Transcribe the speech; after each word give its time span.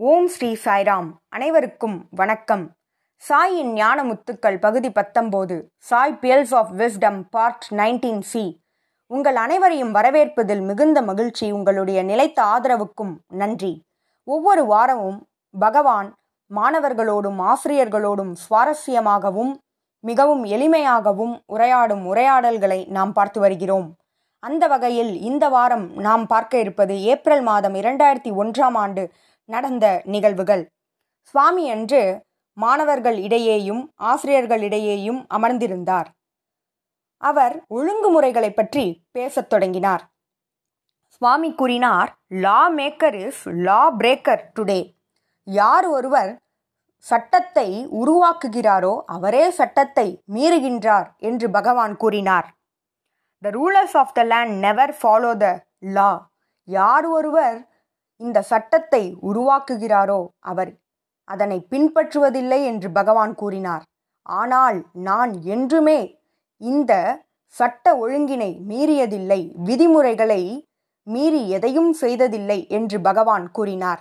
ஓம் 0.00 0.26
ஸ்ரீ 0.26 0.48
சாய்ராம். 0.64 1.06
அனைவருக்கும் 1.28 2.06
வணக்கம். 2.10 2.62
சாயின் 3.22 3.72
ஞான 3.72 4.04
முத்துக்கள் 4.04 4.58
பகுதி 4.60 4.88
பத்தொம்போது 4.88 5.56
Sai 5.76 6.18
pearls 6.22 6.54
of 6.54 6.70
wisdom 6.80 7.18
part 7.30 7.66
nineteen 7.70 8.20
C 8.20 8.60
உங்கள் 9.06 9.36
அனைவரையும் 9.36 9.94
வரவேற்பதில் 9.94 10.62
மிகுந்த 10.62 11.02
மகிழ்ச்சி 11.02 11.50
உங்களுடைய 11.50 12.02
நிலைத்த 12.02 12.42
ஆதரவுக்கும் 12.42 13.12
நன்றி. 13.32 13.82
ஒவ்வொரு 14.24 14.64
வாரமும் 14.64 15.20
பகவான் 15.58 16.14
மாணவர்களோடும் 16.50 17.40
ஆசிரியர்களோடும் 17.50 18.32
சுவாரஸ்யமாகவும் 18.44 19.52
மிகவும் 20.00 20.44
எளிமையாகவும் 20.44 21.36
உரையாடும் 21.52 22.04
உரையாடல்களை 22.04 22.86
நாம் 22.88 23.12
பார்த்து 23.12 23.40
வருகிறோம். 23.40 23.88
அந்த 24.38 24.66
வகையில் 24.66 25.20
இந்த 25.20 25.48
வாரம் 25.48 25.88
நாம் 25.96 26.26
பார்க்க 26.26 26.58
இருப்பது 26.58 27.02
ஏப்ரல் 27.02 27.42
மாதம் 27.42 27.74
இரண்டாயிரத்தி 27.74 28.32
ஒன்றாம் 28.42 28.78
ஆண்டு 28.84 29.12
நடந்த 29.48 29.86
நிகழ்வுகள். 30.04 30.64
சுவாமி 31.30 31.64
அன்று 31.70 32.02
மாணவர்கள் 32.56 33.18
இடையேயும் 33.26 33.82
ஆசிரியர்களிடையேயும் 34.02 35.20
அமர்ந்திருந்தார். 35.36 36.08
அவர் 37.22 37.54
ஒழுங்குமுறைகளை 37.76 38.50
பற்றி 38.50 38.84
பேசத் 39.10 39.50
தொடங்கினார். 39.52 40.02
சுவாமி 41.14 41.50
கூறினார் 41.54 42.10
law 42.44 42.60
maker 42.70 43.16
is 43.26 43.42
law 43.66 43.80
breaker 43.98 44.42
today 44.56 44.80
யார் 45.46 45.86
ஒருவர் 45.86 46.30
சட்டத்தை 47.06 47.68
உருவாக்குகிறாரோ 48.00 48.94
அவரே 49.06 49.44
சட்டத்தை 49.50 50.06
மீறுகின்றார் 50.34 51.08
என்று 51.28 51.46
பகவான் 51.50 51.94
கூறினார். 51.96 52.48
The 53.42 53.50
rulers 53.50 53.96
of 54.02 54.14
the 54.14 54.22
land 54.32 54.56
never 54.66 54.92
follow 55.02 55.32
the 55.36 55.48
law 55.96 56.10
யார் 56.68 57.06
ஒருவர் 57.06 57.58
இந்த 58.20 58.42
சட்டத்தை 58.42 59.02
உருவாக்குகிறாரோ 59.22 60.20
அவர்? 60.40 60.70
அதனை 61.24 61.66
பின்பற்றுவதில்லை 61.70 62.64
என்று 62.64 62.90
பகவான் 62.90 63.34
கூறினார். 63.34 63.82
ஆனால் 64.22 64.78
நான் 64.92 65.42
என்றுமே 65.42 65.98
இந்த 66.60 66.92
சட்ட 67.48 67.96
ஒழுங்கினை 67.96 68.50
மீறியதில்லை 68.68 69.40
விதிமுறைகளை 69.56 70.42
மீறி 71.06 71.48
எதையும் 71.48 71.92
செய்ததில்லை 71.92 72.66
என்று 72.68 73.00
பகவான் 73.00 73.50
கூறினார். 73.50 74.00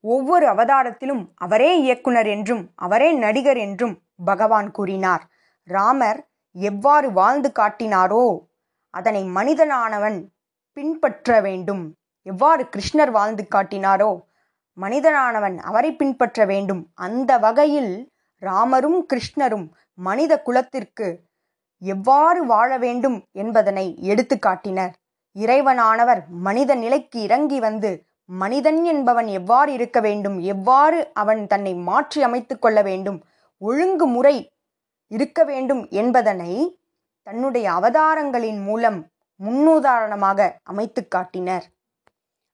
ஒவ்வொரு 0.00 0.46
அவதாரத்திலும் 0.46 1.22
அவரே 1.34 1.70
இயக்குனர் 1.80 2.26
என்றும் 2.26 2.64
அவரே 2.74 3.12
நடிகர் 3.12 3.56
என்றும் 3.56 3.94
பகவான் 4.24 4.70
கூறினார். 4.70 5.22
ராமர் 5.68 6.20
எவ்வாறு 6.56 7.12
வாழ்ந்து 7.12 7.52
காட்டினாரோ 7.58 8.24
அதனை 8.90 9.22
மனிதனானவன் 9.28 10.18
பின்பற்ற 10.76 11.40
வேண்டும். 11.40 11.84
எவ்வாறு 12.26 12.62
கிருஷ்ணர் 12.74 13.12
வாழ்ந்து 13.16 13.44
காட்டினாரோ 13.54 14.10
மனிதனானவன் 14.78 15.56
அவரை 15.68 15.90
பின்பற்ற 16.00 16.38
வேண்டும். 16.50 16.82
அந்த 17.06 17.30
வகையில் 17.44 17.92
ராமரும் 18.42 18.98
கிருஷ்ணரும் 19.12 19.66
மனித 19.98 20.32
குலத்திற்கு 20.46 21.06
எவ்வாறு 21.82 22.40
வாழ 22.52 22.70
வேண்டும் 22.84 23.16
என்பதனை 23.42 23.86
எடுத்து 24.12 24.36
காட்டினர். 24.38 24.92
இறைவனானவர் 25.36 26.20
மனித 26.46 26.70
நிலைக்கு 26.82 27.18
இறங்கி 27.26 27.58
வந்து 27.66 27.90
மனிதன் 28.28 28.80
என்பவன் 28.92 29.28
எவ்வாறு 29.38 29.70
இருக்க 29.78 29.98
வேண்டும் 30.06 30.38
எவ்வாறு 30.52 30.98
அவன் 31.22 31.42
தன்னை 31.52 31.72
மாற்றி 31.88 32.20
அமைத்து 32.28 32.54
கொள்ள 32.58 32.78
வேண்டும் 32.88 33.18
ஒழுங்குமுறை 33.62 34.36
இருக்க 35.10 35.40
வேண்டும் 35.50 35.82
என்பதனை 36.00 36.52
தன்னுடைய 37.26 37.66
அவதாரங்களின் 37.78 38.60
மூலம் 38.68 38.98
முன்னுதாரணமாக 39.40 40.40
அமைத்து 40.72 41.00
காட்டினர். 41.14 41.66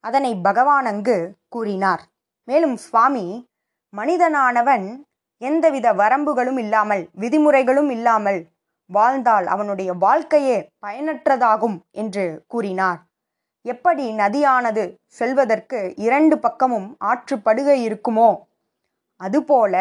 அதனை 0.04 0.32
பகவான் 0.46 0.86
அங்கு 0.86 1.16
கூறினார். 1.48 2.02
மேலும் 2.48 2.76
சுவாமி 2.76 3.26
மனிதனானவன் 3.92 4.86
எந்தவித 5.42 5.86
வரம்புகளும் 5.92 6.58
இல்லாமல் 6.58 7.04
விதிமுறைகளும் 7.20 7.90
இல்லாமல் 7.90 8.40
வாழ்ந்தால் 8.90 9.46
அவனுடைய 9.46 9.90
வாழ்க்கையே 10.04 10.58
பயனற்றதாகும் 10.86 11.78
என்று 11.92 12.24
கூறினார். 12.46 13.00
எப்படி 13.64 14.04
நதியானது 14.12 14.84
செல்வதற்கு 15.18 15.80
இரண்டு 15.96 16.36
பக்கமும் 16.38 16.88
ஆற்றுப்படுகை 17.10 17.76
இருக்குமோ 17.88 18.30
அதுபோல 19.20 19.74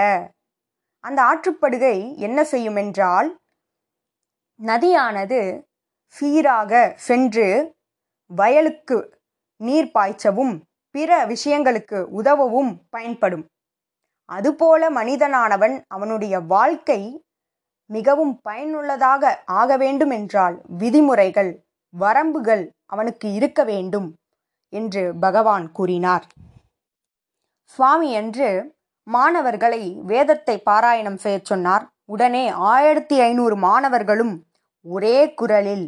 அந்த 1.04 1.20
ஆற்றுப்படுகை 1.24 1.96
என்ன 2.18 2.40
செய்யும் 2.44 2.76
என்றால் 2.76 3.30
நதியானது 4.60 5.40
சீராக 6.16 6.72
சென்று 7.08 7.48
வயலுக்கு 8.32 8.98
நீர் 9.62 9.92
பாய்ச்சவும் 9.94 10.54
பிற 10.92 11.26
விஷயங்களுக்கு 11.26 11.98
உதவவும் 12.20 12.72
பயன்படும். 12.90 13.46
அதுபோல 14.26 14.90
மனிதனானவன் 14.92 15.82
அவனுடைய 15.88 16.40
வாழ்க்கை 16.40 17.24
மிகவும் 17.90 18.40
பயனுள்ளதாக 18.42 19.44
ஆக 19.46 19.78
வேண்டும் 19.78 20.10
என்றால் 20.10 20.62
விதிமுறைகள் 20.78 21.52
வரம்புகள் 22.00 22.64
அவனுக்கு 22.86 23.34
இருக்க 23.34 23.64
வேண்டும் 23.64 24.16
என்று 24.70 25.14
பகவான் 25.20 25.72
கூறினார். 25.72 26.26
சுவாமி 27.64 28.12
என்று 28.12 28.76
மாணவர்களை 29.08 29.84
வேதத்தை 30.02 30.62
பாராயணம் 30.66 31.18
செய்யச் 31.18 31.46
சொன்னார். 31.46 31.90
உடனே 32.06 32.48
ஆயிரத்தி 32.48 33.20
ஐநூறு 33.20 33.56
மாணவர்களும் 33.56 34.46
ஒரே 34.86 35.34
குரலில் 35.34 35.86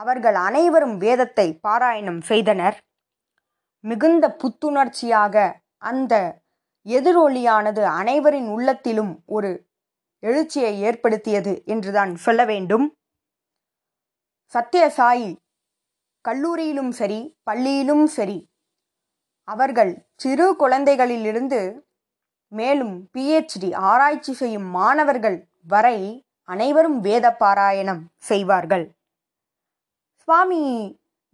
அவர்கள் 0.00 0.36
அனைவரும் 0.48 0.96
வேதத்தை 0.96 1.46
பாராயணம் 1.66 2.20
செய்தனர். 2.30 2.76
மிகுந்த 3.84 4.24
புத்துணர்ச்சியாக 4.42 5.36
அந்த 5.90 6.14
எதிரொலியானது 6.86 7.82
அனைவரின் 8.00 8.48
உள்ளத்திலும் 8.48 9.12
ஒரு 9.26 9.50
எழுச்சியை 10.22 10.72
ஏற்படுத்தியது 10.88 11.52
என்றுதான் 11.64 12.12
சொல்ல 12.16 12.40
வேண்டும். 12.44 12.86
சத்யசாயி 14.54 15.30
கல்லூரியிலும் 16.24 16.92
சரி 17.00 17.20
பள்ளியிலும் 17.42 18.06
சரி 18.16 18.38
அவர்கள் 19.48 19.92
சிறு 20.22 20.46
குழந்தைகளிலிருந்து 20.62 21.60
மேலும் 22.52 22.96
பிஹெச்டி 23.14 23.68
ஆராய்ச்சி 23.90 24.32
செய்யும் 24.32 24.68
மாணவர்கள் 24.78 25.38
வரை 25.72 25.98
அனைவரும் 26.48 26.98
வேத 27.00 27.26
பாராயணம் 27.40 28.02
செய்வார்கள். 28.30 28.84
சுவாமி 30.28 30.62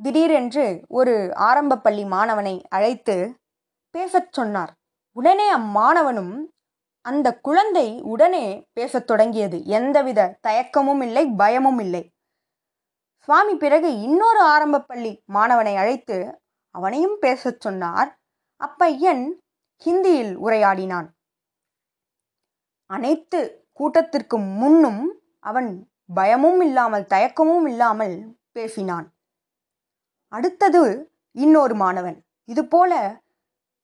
திடீரென்று 0.03 0.85
ஒரு 0.89 1.35
ஆரம்ப 1.35 1.79
பள்ளி 1.79 2.05
மாணவனை 2.05 2.63
அழைத்து 2.69 3.35
பேசச் 3.91 4.33
சொன்னார். 4.33 4.73
உடனே 5.17 5.55
அம்மாணவனும் 5.55 6.35
அந்த 7.01 7.39
குழந்தை 7.39 8.01
உடனே 8.03 8.67
பேசத் 8.73 9.07
தொடங்கியது. 9.07 9.65
எந்தவித 9.67 10.39
தயக்கமும் 10.49 11.03
இல்லை 11.03 11.27
பயமும் 11.27 11.79
இல்லை. 11.79 12.11
சுவாமி 13.19 13.57
பிறகு 13.57 14.01
இன்னொரு 14.01 14.41
ஆரம்ப 14.41 14.81
பள்ளி 14.81 15.23
மாணவனை 15.33 15.77
அழைத்து 15.77 16.41
அவனையும் 16.75 17.17
பேசச் 17.21 17.61
சொன்னார். 17.61 18.11
அப்பையன் 18.61 19.25
ஹிந்தியில் 19.85 20.35
உரையாடினான். 20.37 21.09
அனைத்து 22.91 23.41
கூட்டத்திற்கு 23.73 24.39
முன்னும் 24.39 25.03
அவன் 25.41 25.71
பயமும் 26.15 26.61
இல்லாமல் 26.61 27.09
தயக்கமும் 27.15 27.67
இல்லாமல் 27.69 28.37
பேசினான். 28.57 29.07
அடுத்தது 30.33 30.83
இன்னொரு 31.37 31.75
மாணவன். 31.75 32.19
இதுபோல 32.45 32.93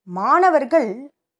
மாணவர்கள் 0.06 0.91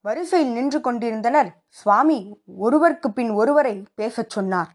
வரிசையில் 0.05 0.53
நின்று 0.53 0.81
கொண்டிருந்தனர். 0.81 1.51
சுவாமி 1.69 2.19
ஒருவருக்கு 2.57 3.09
பின் 3.13 3.31
ஒருவரை 3.31 3.75
பேசச் 3.95 4.33
சொன்னார். 4.37 4.71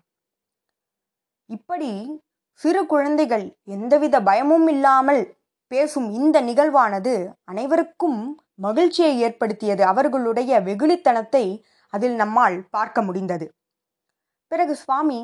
இப்படி 1.45 1.91
சிறு 2.61 2.81
குழந்தைகள் 2.85 3.45
எந்தவித 3.63 4.15
பயமும் 4.21 4.67
இல்லாமல் 4.67 5.21
பேசும் 5.71 6.07
இந்த 6.11 6.37
நிகழ்வானது 6.41 7.13
அனைவருக்கும் 7.43 8.19
மகிழ்ச்சியை 8.55 9.13
ஏற்படுத்தியது. 9.19 9.83
அவர்களுடைய 9.83 10.61
வெகுளித்தனத்தை 10.61 11.45
அதில் 11.93 12.15
நம்மால் 12.15 12.57
பார்க்க 12.69 13.01
முடிந்தது. 13.01 13.47
பிறகு 14.51 14.73
சுவாமி 14.75 15.19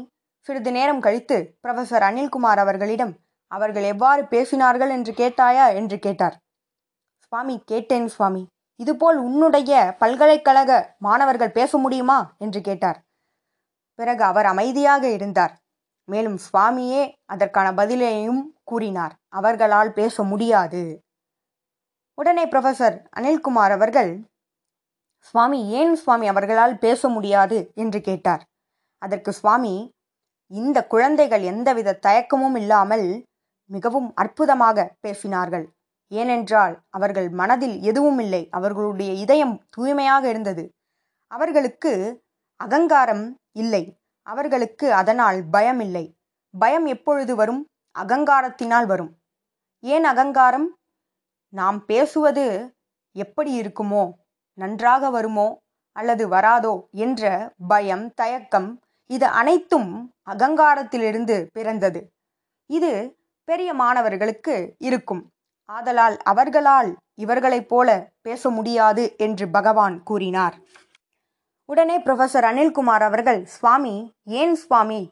சிறிது 0.47 0.71
நேரம் 0.71 1.03
கழித்து 1.05 1.37
ப்ரொஃபசர் 1.63 2.03
அனில்குமார் 2.09 2.61
அவர்களிடம் 2.63 3.13
அவர்கள் 3.53 3.83
எவ்வாறு 3.83 4.21
பேசினார்கள் 4.23 4.89
என்று 4.89 5.11
கேட்டாயா? 5.13 5.75
என்று 5.75 5.99
கேட்டார். 5.99 6.35
சுவாமி 7.17 7.55
கேட்டேன் 7.65 8.07
சுவாமி. 8.07 8.47
இதுபோல் 8.79 9.17
உன்னுடைய 9.17 9.95
பல்கலைக்கழக 9.99 10.95
மாணவர்கள் 10.99 11.51
பேச 11.51 11.77
முடியுமா? 11.77 12.19
என்று 12.37 12.61
கேட்டார். 12.61 12.99
பிறகு 13.99 14.23
அவர் 14.23 14.45
அமைதியாக 14.45 15.03
இருந்தார். 15.09 15.53
மேலும் 16.11 16.37
சுவாமியே 16.37 17.01
அதற்கான 17.25 17.67
பதிலையும் 17.71 18.41
கூறினார். 18.63 19.13
அவர்களால் 19.29 19.93
பேச 19.93 20.23
முடியாது. 20.23 20.81
உடனே 22.13 22.45
ப்ரொஃபசர் 22.45 22.97
அனில்குமார் 23.19 23.71
அவர்கள் 23.71 24.11
சுவாமி 25.19 25.59
ஏன் 25.69 25.95
சுவாமி 25.95 26.27
அவர்களால் 26.27 26.77
பேச 26.77 27.09
முடியாது? 27.09 27.71
என்று 27.75 28.01
கேட்டார். 28.01 28.43
அதற்கு 29.01 29.31
சுவாமி 29.31 29.75
இந்த 30.51 30.79
குழந்தைகள் 30.87 31.41
எந்தவித 31.41 31.99
தயக்கமும் 32.01 32.55
இல்லாமல் 32.55 33.07
மிகவும் 33.65 34.11
அற்புதமாக 34.15 34.95
பேசினார்கள். 35.07 35.65
ஏனென்றால் 36.07 36.81
அவர்கள் 36.89 37.29
மனதில் 37.29 37.81
எதுவும் 37.81 38.19
இல்லை 38.19 38.47
அவர்களுடைய 38.49 39.13
இதயம் 39.13 39.61
தூய்மையாக 39.69 40.29
இருந்தது. 40.29 40.73
அவர்களுக்கு 41.27 42.23
அகங்காரம் 42.55 43.39
இல்லை. 43.51 43.99
அவர்களுக்கு 44.27 44.93
அதனால் 44.93 45.43
பயம் 45.51 45.79
இல்லை 45.79 46.15
பயம் 46.59 46.85
எப்பொழுது 46.85 47.35
வரும்? 47.35 47.69
அகங்காரத்தினால் 47.99 48.85
வரும். 48.85 49.17
ஏன் 49.79 50.03
அகங்காரம்? 50.03 50.77
நாம் 51.49 51.85
பேசுவது 51.85 52.75
எப்படி 53.11 53.61
இருக்குமோ? 53.61 54.09
நன்றாக 54.53 55.09
வருமோ? 55.09 55.57
அல்லது 55.91 56.29
வராதோ? 56.29 56.73
என்ற 56.91 57.53
பயம் 57.67 58.13
தயக்கம் 58.13 58.79
இது 59.09 59.25
அனைத்தும் 59.25 60.13
அகங்காரத்திலிருந்து 60.29 61.47
பிறந்தது. 61.51 62.11
இது 62.65 63.17
பெரிய 63.43 63.73
மாணவர்களுக்கு 63.73 64.75
இருக்கும். 64.77 65.31
ஆதலால் 65.65 66.17
அவர்களால் 66.17 66.97
இவர்களைப் 67.15 67.69
போல 67.69 68.09
பேச 68.21 68.49
முடியாது 68.49 69.13
என்று 69.17 69.49
பகவான் 69.49 70.03
கூறினார். 70.03 70.55
உடனே 71.65 71.99
புரொஃபசர் 71.99 72.47
அனில்குமார் 72.51 73.03
அவர்கள் 73.03 73.45
சுவாமி 73.45 74.13
ஏன் 74.23 74.55
சுவாமி? 74.55 75.11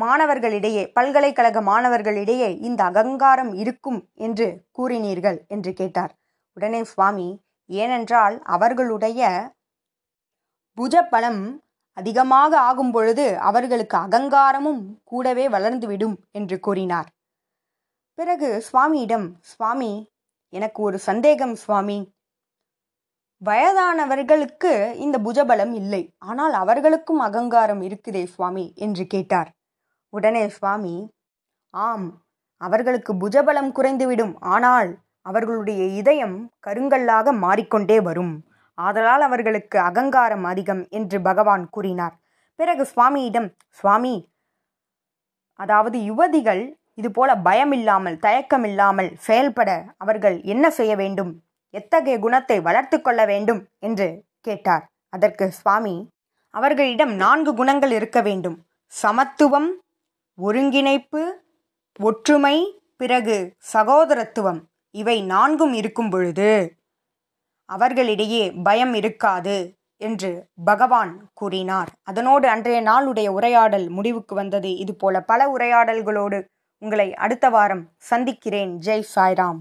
மாணவர்களிடையே 0.00 0.82
பல்கலைக்கழக 0.92 1.60
மாணவர்களிடையே 1.62 2.60
இந்த 2.60 2.84
அகங்காரம் 2.84 3.52
இருக்கும் 3.52 4.08
என்று 4.14 4.46
கூறினீர்கள் 4.78 5.46
என்று 5.46 5.72
கேட்டார். 5.72 6.12
உடனே 6.56 6.84
சுவாமி 6.84 7.40
ஏனென்றால் 7.66 8.40
அவர்களுடைய 8.42 9.50
புஜபலம் 10.78 11.42
அதிகமாக 11.92 12.58
ஆகும் 12.58 12.90
பொழுது 12.90 13.38
அவர்களுக்கு 13.38 13.96
அகங்காரமும் 13.96 14.82
கூடவே 15.04 15.48
வளர்ந்துவிடும் 15.48 16.14
என்று 16.30 16.60
கூறினார். 16.60 17.08
பிறகு 18.18 18.48
சுவாமியிடம் 18.66 19.28
சுவாமி 19.40 19.92
எனக்கு 20.52 20.82
ஒரு 20.82 20.98
சந்தேகம் 20.98 21.54
சுவாமி. 21.54 21.98
வயதானவர்களுக்கு 23.42 24.72
இந்த 24.96 25.16
புஜபலம் 25.18 25.72
இல்லை. 25.72 26.02
ஆனால் 26.18 26.52
அவர்களுக்கும் 26.52 27.18
அகங்காரம் 27.18 27.82
இருக்குதே 27.82 28.24
சுவாமி 28.24 28.64
என்று 28.76 29.06
கேட்டார். 29.06 29.50
உடனே 30.12 30.44
சுவாமி 30.48 30.94
ஆம் 31.74 32.06
அவர்களுக்கு 32.60 33.12
புஜபலம் 33.14 33.70
குறைந்துவிடும். 33.72 34.34
ஆனால் 34.54 34.90
அவர்களுடைய 35.26 35.82
இதயம் 36.00 36.36
கருங்கல்லாக 36.66 37.32
மாறிக்கொண்டே 37.38 37.98
வரும். 38.00 38.34
ஆதலால் 38.78 39.20
அவர்களுக்கு 39.20 39.78
அகங்காரம் 39.80 40.44
அதிகம் 40.44 40.84
என்று 40.90 41.18
பகவான் 41.20 41.64
கூறினார். 41.70 42.14
பிறகு 42.58 42.84
சுவாமியிடம் 42.94 43.48
சுவாமி 43.80 44.14
அதாவது 45.60 45.98
யுவதிகள் 46.10 46.62
இதுபோல 46.94 47.34
பயமில்லாமல் 47.44 48.18
தயக்கமில்லாமல் 48.18 49.10
செயல்பட 49.14 49.70
அவர்கள் 49.96 50.40
என்ன 50.42 50.70
செய்ய 50.70 50.96
வேண்டும்? 50.96 51.32
எத்தகைய 51.70 52.18
குணத்தை 52.18 52.60
வளர்த்து 52.60 53.00
கொள்ள 53.00 53.24
வேண்டும்? 53.24 53.68
என்று 53.78 54.08
கேட்டார். 54.40 54.84
அதற்கு 55.08 55.50
சுவாமி 55.50 56.08
அவர்களிடம் 56.54 57.14
நான்கு 57.14 57.54
குணங்கள் 57.54 57.90
இருக்க 57.90 58.20
வேண்டும். 58.20 58.58
சமத்துவம் 58.86 59.70
ஒருங்கிணைப்பு 60.38 61.22
ஒற்றுமை 62.00 62.56
பிறகு 62.96 63.36
சகோதரத்துவம். 63.72 64.60
இவை 64.94 65.22
நான்கும் 65.22 65.72
இருக்கும் 65.72 66.10
பொழுது 66.10 66.76
அவர்களிடையே 67.68 68.50
பயம் 68.50 68.94
இருக்காது 68.94 69.56
என்று 69.96 70.30
பகவான் 70.64 71.12
கூறினார். 71.34 71.90
அதனோடு 72.02 72.48
அன்றைய 72.48 72.82
நாளுடைய 72.82 73.28
உரையாடல் 73.28 73.88
முடிவுக்கு 73.88 74.34
வந்தது. 74.34 74.70
இதுபோல 74.76 75.20
பல 75.20 75.50
உரையாடல்களோடு 75.56 76.38
உங்களை 76.82 77.14
அடுத்த 77.14 77.48
வாரம் 77.48 77.84
சந்திக்கிறேன். 77.96 78.72
ஜெய் 78.78 79.08
சாய்ராம். 79.14 79.60